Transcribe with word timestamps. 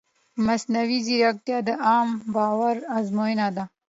مصنوعي 0.45 0.99
ځیرکتیا 1.05 1.57
د 1.67 1.69
عامه 1.87 2.17
باور 2.35 2.75
ازموینه 2.97 3.47
ده. 3.55 3.63